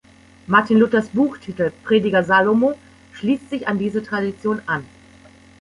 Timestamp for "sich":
3.51-3.67